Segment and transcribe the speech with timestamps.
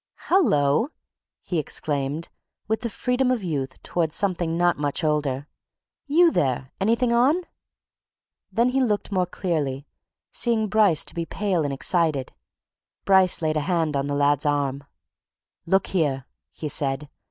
[0.29, 0.87] "Hullo!"
[1.43, 2.29] he exclaimed
[2.67, 5.45] with the freedom of youth towards something not much older.
[6.07, 6.71] "You there?
[6.81, 7.43] Anything on?"
[8.51, 9.85] Then he looked more clearly,
[10.31, 12.33] seeing Bryce to be pale and excited.
[13.05, 14.85] Bryce laid a hand on the lad's arm.
[15.67, 17.07] "Look here!" he said.